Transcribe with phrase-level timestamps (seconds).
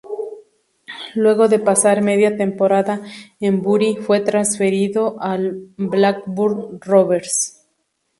[1.13, 3.01] Luego de pasar media temporada
[3.39, 7.67] en Bury fue transferido al Blackburn Rovers.